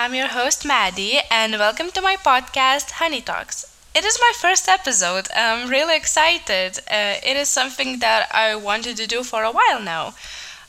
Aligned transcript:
I'm 0.00 0.14
your 0.14 0.28
host, 0.28 0.64
Maddie, 0.64 1.18
and 1.28 1.54
welcome 1.54 1.90
to 1.90 2.00
my 2.00 2.14
podcast, 2.14 2.92
Honey 3.02 3.20
Talks. 3.20 3.64
It 3.96 4.04
is 4.04 4.16
my 4.20 4.30
first 4.36 4.68
episode. 4.68 5.26
I'm 5.34 5.68
really 5.68 5.96
excited. 5.96 6.78
Uh, 6.88 7.16
it 7.26 7.36
is 7.36 7.48
something 7.48 7.98
that 7.98 8.28
I 8.30 8.54
wanted 8.54 8.96
to 8.98 9.08
do 9.08 9.24
for 9.24 9.42
a 9.42 9.50
while 9.50 9.82
now. 9.82 10.14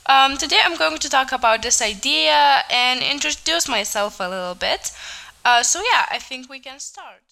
Um, 0.06 0.36
today, 0.36 0.58
I'm 0.64 0.76
going 0.76 0.98
to 0.98 1.08
talk 1.08 1.30
about 1.30 1.62
this 1.62 1.80
idea 1.80 2.64
and 2.68 3.04
introduce 3.04 3.68
myself 3.68 4.18
a 4.18 4.28
little 4.28 4.56
bit. 4.56 4.90
Uh, 5.44 5.62
so, 5.62 5.78
yeah, 5.78 6.06
I 6.10 6.18
think 6.18 6.50
we 6.50 6.58
can 6.58 6.80
start. 6.80 7.22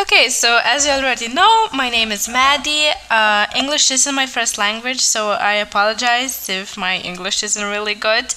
Okay, 0.00 0.28
so 0.28 0.60
as 0.64 0.86
you 0.86 0.92
already 0.92 1.28
know, 1.28 1.68
my 1.72 1.88
name 1.90 2.12
is 2.12 2.28
Maddie. 2.28 2.90
Uh, 3.10 3.46
English 3.56 3.90
isn't 3.90 4.14
my 4.14 4.26
first 4.26 4.56
language, 4.56 5.00
so 5.00 5.30
I 5.30 5.54
apologize 5.54 6.48
if 6.48 6.76
my 6.76 6.98
English 6.98 7.42
isn't 7.42 7.64
really 7.64 7.94
good. 7.94 8.34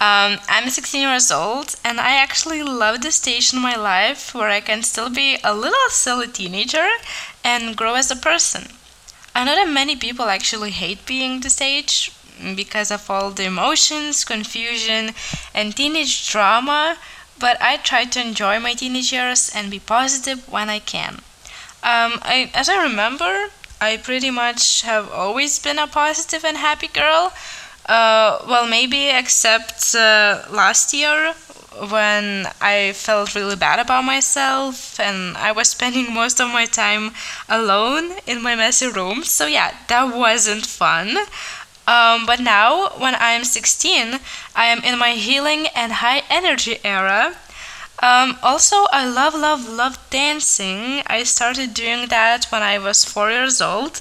Um, 0.00 0.38
I'm 0.48 0.70
16 0.70 1.00
years 1.00 1.32
old, 1.32 1.74
and 1.84 1.98
I 2.00 2.14
actually 2.14 2.62
love 2.62 3.00
the 3.00 3.10
stage 3.10 3.52
in 3.52 3.58
my 3.58 3.74
life 3.74 4.32
where 4.32 4.48
I 4.48 4.60
can 4.60 4.84
still 4.84 5.10
be 5.10 5.38
a 5.42 5.52
little 5.52 5.88
silly 5.90 6.28
teenager 6.28 6.86
and 7.42 7.76
grow 7.76 7.94
as 7.94 8.08
a 8.08 8.16
person. 8.16 8.68
I 9.34 9.44
know 9.44 9.56
that 9.56 9.68
many 9.68 9.96
people 9.96 10.26
actually 10.26 10.70
hate 10.70 11.04
being 11.04 11.40
the 11.40 11.50
stage 11.50 12.12
because 12.54 12.92
of 12.92 13.10
all 13.10 13.32
the 13.32 13.46
emotions, 13.46 14.24
confusion, 14.24 15.14
and 15.52 15.74
teenage 15.74 16.30
drama, 16.30 16.96
but 17.40 17.60
I 17.60 17.78
try 17.78 18.04
to 18.04 18.20
enjoy 18.20 18.60
my 18.60 18.74
teenage 18.74 19.12
years 19.12 19.50
and 19.52 19.68
be 19.68 19.80
positive 19.80 20.48
when 20.48 20.68
I 20.68 20.78
can. 20.78 21.14
Um, 21.82 22.20
I, 22.22 22.52
as 22.54 22.68
I 22.68 22.82
remember, 22.84 23.48
I 23.80 23.96
pretty 23.96 24.30
much 24.30 24.82
have 24.82 25.10
always 25.10 25.58
been 25.58 25.78
a 25.78 25.88
positive 25.88 26.44
and 26.44 26.56
happy 26.56 26.88
girl 26.88 27.32
uh, 27.88 28.44
well, 28.48 28.66
maybe 28.66 29.08
except 29.08 29.94
uh, 29.94 30.44
last 30.50 30.92
year 30.92 31.34
when 31.90 32.46
I 32.60 32.92
felt 32.94 33.34
really 33.34 33.56
bad 33.56 33.78
about 33.78 34.04
myself 34.04 34.98
and 34.98 35.36
I 35.36 35.52
was 35.52 35.68
spending 35.76 36.12
most 36.12 36.40
of 36.40 36.48
my 36.48 36.66
time 36.66 37.12
alone 37.48 38.12
in 38.26 38.42
my 38.42 38.54
messy 38.56 38.88
room. 38.88 39.24
So, 39.24 39.46
yeah, 39.46 39.74
that 39.88 40.14
wasn't 40.14 40.66
fun. 40.66 41.16
Um, 41.86 42.26
but 42.26 42.40
now, 42.40 42.90
when 42.98 43.14
I'm 43.18 43.44
16, 43.44 44.20
I 44.54 44.66
am 44.66 44.80
in 44.84 44.98
my 44.98 45.12
healing 45.12 45.68
and 45.74 45.92
high 45.92 46.22
energy 46.28 46.78
era. 46.84 47.36
Um, 48.00 48.38
also, 48.42 48.76
I 48.92 49.08
love, 49.08 49.34
love, 49.34 49.68
love 49.68 49.98
dancing. 50.10 51.02
I 51.06 51.24
started 51.24 51.74
doing 51.74 52.08
that 52.08 52.44
when 52.50 52.62
I 52.62 52.78
was 52.78 53.04
four 53.04 53.30
years 53.30 53.60
old 53.60 54.00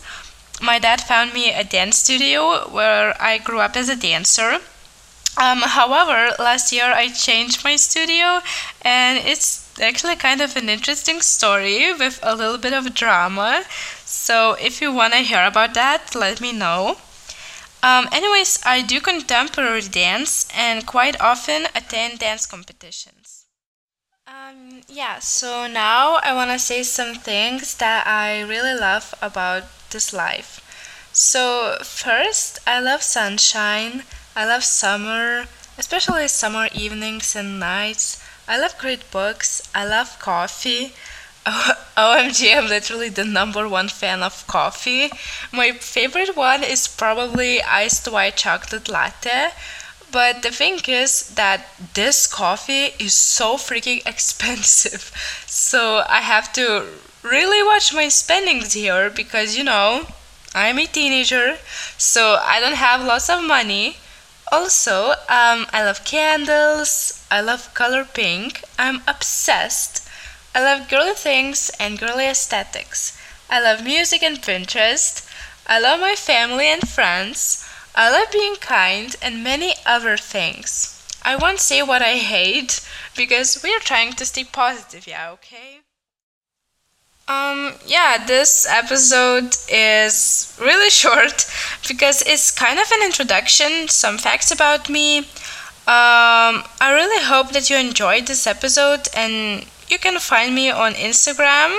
my 0.61 0.79
dad 0.79 1.01
found 1.01 1.33
me 1.33 1.53
a 1.53 1.63
dance 1.63 1.97
studio 1.97 2.69
where 2.69 3.15
I 3.21 3.37
grew 3.37 3.59
up 3.59 3.75
as 3.75 3.89
a 3.89 3.95
dancer. 3.95 4.59
Um, 5.37 5.61
however, 5.61 6.35
last 6.39 6.71
year 6.71 6.91
I 6.91 7.09
changed 7.09 7.63
my 7.63 7.75
studio, 7.75 8.41
and 8.81 9.19
it's 9.19 9.79
actually 9.79 10.15
kind 10.15 10.41
of 10.41 10.55
an 10.55 10.67
interesting 10.67 11.21
story 11.21 11.93
with 11.93 12.19
a 12.23 12.35
little 12.35 12.57
bit 12.57 12.73
of 12.73 12.95
drama. 12.95 13.63
So, 14.03 14.53
if 14.53 14.81
you 14.81 14.91
want 14.91 15.13
to 15.13 15.19
hear 15.19 15.45
about 15.45 15.75
that, 15.75 16.15
let 16.15 16.41
me 16.41 16.53
know. 16.53 16.97
Um, 17.83 18.07
anyways, 18.11 18.59
I 18.65 18.81
do 18.81 18.99
contemporary 18.99 19.81
dance 19.81 20.47
and 20.55 20.87
quite 20.87 21.21
often 21.21 21.67
attend 21.75 22.19
dance 22.19 22.47
competitions. 22.47 23.45
Um, 24.25 24.81
yeah, 24.89 25.19
so 25.19 25.67
now 25.67 26.15
I 26.23 26.33
want 26.33 26.51
to 26.51 26.59
say 26.59 26.81
some 26.83 27.15
things 27.15 27.75
that 27.77 28.07
I 28.07 28.41
really 28.41 28.77
love 28.77 29.13
about 29.21 29.63
this 29.91 30.13
life. 30.13 30.61
So, 31.13 31.77
first, 31.83 32.59
I 32.67 32.79
love 32.79 33.01
sunshine, 33.01 34.03
I 34.35 34.45
love 34.45 34.63
summer, 34.63 35.45
especially 35.77 36.27
summer 36.27 36.67
evenings 36.73 37.35
and 37.35 37.59
nights. 37.59 38.21
I 38.47 38.57
love 38.59 38.77
great 38.77 39.09
books, 39.11 39.67
I 39.73 39.85
love 39.85 40.19
coffee. 40.19 40.93
OMG, 41.97 42.57
I'm 42.57 42.67
literally 42.67 43.09
the 43.09 43.23
number 43.23 43.67
one 43.69 43.87
fan 43.87 44.21
of 44.21 44.45
coffee. 44.47 45.09
My 45.51 45.71
favorite 45.71 46.35
one 46.35 46.63
is 46.63 46.87
probably 46.87 47.61
iced 47.63 48.07
white 48.07 48.37
chocolate 48.37 48.89
latte. 48.89 49.49
But 50.11 50.41
the 50.41 50.51
thing 50.51 50.79
is 50.87 51.29
that 51.35 51.67
this 51.93 52.27
coffee 52.27 52.93
is 52.99 53.13
so 53.13 53.55
freaking 53.57 54.05
expensive. 54.05 55.11
So 55.47 56.03
I 56.07 56.21
have 56.21 56.51
to 56.53 56.85
really 57.29 57.63
watch 57.63 57.93
my 57.93 58.07
spendings 58.07 58.73
here 58.73 59.09
because 59.09 59.57
you 59.57 59.63
know 59.63 60.07
I'm 60.55 60.79
a 60.79 60.85
teenager, 60.85 61.57
so 61.97 62.37
I 62.41 62.59
don't 62.59 62.75
have 62.75 63.03
lots 63.03 63.29
of 63.29 63.43
money. 63.43 63.97
Also, 64.51 65.11
um, 65.29 65.67
I 65.71 65.83
love 65.83 66.05
candles, 66.05 67.25
I 67.29 67.41
love 67.41 67.73
color 67.73 68.05
pink, 68.05 68.63
I'm 68.79 69.01
obsessed. 69.07 70.07
I 70.55 70.63
love 70.63 70.89
girly 70.89 71.13
things 71.13 71.69
and 71.79 71.99
girly 71.99 72.25
aesthetics. 72.25 73.15
I 73.49 73.61
love 73.61 73.83
music 73.83 74.23
and 74.23 74.41
Pinterest. 74.41 75.29
I 75.67 75.79
love 75.79 75.99
my 75.99 76.15
family 76.15 76.67
and 76.67 76.87
friends. 76.87 77.63
I 77.93 78.09
love 78.09 78.31
being 78.31 78.55
kind 78.55 79.15
and 79.21 79.43
many 79.43 79.75
other 79.85 80.17
things. 80.17 81.03
I 81.21 81.35
won't 81.35 81.59
say 81.59 81.83
what 81.83 82.01
I 82.01 82.17
hate 82.17 82.79
because 83.15 83.61
we 83.61 83.73
are 83.75 83.79
trying 83.79 84.13
to 84.13 84.25
stay 84.25 84.45
positive, 84.45 85.05
yeah, 85.05 85.29
okay? 85.31 85.81
Um, 87.27 87.73
yeah, 87.85 88.23
this 88.25 88.65
episode 88.69 89.55
is 89.69 90.57
really 90.61 90.89
short 91.03 91.45
because 91.87 92.21
it's 92.21 92.51
kind 92.51 92.79
of 92.79 92.89
an 92.91 93.03
introduction, 93.03 93.87
some 93.89 94.17
facts 94.17 94.51
about 94.51 94.89
me. 94.89 95.19
Um, 95.87 96.63
I 96.81 96.91
really 96.93 97.23
hope 97.23 97.51
that 97.51 97.69
you 97.69 97.77
enjoyed 97.77 98.27
this 98.27 98.45
episode 98.47 99.07
and 99.15 99.65
you 99.89 99.97
can 99.97 100.19
find 100.19 100.53
me 100.55 100.69
on 100.69 100.93
Instagram. 100.93 101.77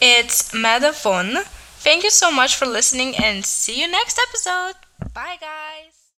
It's 0.00 0.52
Madavon. 0.52 1.44
Thank 1.78 2.04
you 2.04 2.10
so 2.10 2.30
much 2.30 2.56
for 2.56 2.66
listening 2.66 3.16
and 3.16 3.44
see 3.44 3.80
you 3.80 3.88
next 3.90 4.18
episode. 4.28 4.74
Bye, 5.14 5.38
guys. 5.40 5.95